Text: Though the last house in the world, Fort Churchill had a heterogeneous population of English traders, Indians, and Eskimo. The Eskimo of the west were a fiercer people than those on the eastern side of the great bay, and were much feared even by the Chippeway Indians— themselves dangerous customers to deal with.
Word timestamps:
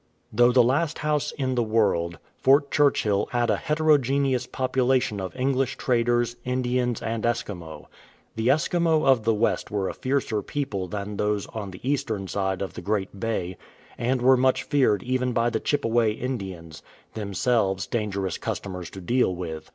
Though 0.33 0.51
the 0.51 0.63
last 0.63 0.97
house 0.97 1.31
in 1.33 1.53
the 1.53 1.61
world, 1.61 2.17
Fort 2.39 2.71
Churchill 2.71 3.27
had 3.33 3.51
a 3.51 3.55
heterogeneous 3.57 4.47
population 4.47 5.19
of 5.21 5.35
English 5.35 5.77
traders, 5.77 6.37
Indians, 6.43 7.03
and 7.03 7.23
Eskimo. 7.23 7.85
The 8.35 8.47
Eskimo 8.47 9.05
of 9.05 9.25
the 9.25 9.33
west 9.35 9.69
were 9.69 9.87
a 9.89 9.93
fiercer 9.93 10.41
people 10.41 10.87
than 10.87 11.17
those 11.17 11.45
on 11.45 11.69
the 11.69 11.87
eastern 11.87 12.27
side 12.27 12.63
of 12.63 12.73
the 12.73 12.81
great 12.81 13.19
bay, 13.19 13.57
and 13.95 14.23
were 14.23 14.37
much 14.37 14.63
feared 14.63 15.03
even 15.03 15.33
by 15.33 15.51
the 15.51 15.59
Chippeway 15.59 16.13
Indians— 16.13 16.81
themselves 17.13 17.85
dangerous 17.85 18.39
customers 18.39 18.89
to 18.89 19.01
deal 19.01 19.35
with. 19.35 19.69